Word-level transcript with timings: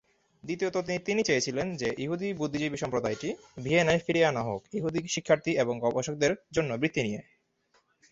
দ্বিতীয়ত, 0.43 0.75
তিনি 1.05 1.21
চেয়েছিলেন 1.23 1.67
যে 1.75 1.89
ইহুদি 1.97 2.27
বুদ্ধিজীবী 2.33 2.77
সম্প্রদায়টি 2.77 3.29
ভিয়েনায় 3.57 4.03
ফিরিয়ে 4.05 4.27
আনা 4.27 4.41
হোক, 4.43 4.61
ইহুদি 4.73 4.99
শিক্ষার্থী 5.07 5.51
এবং 5.57 5.73
গবেষকদের 5.79 6.31
জন্য 6.51 6.69
বৃত্তি 6.73 7.01
নিয়ে। 7.03 7.21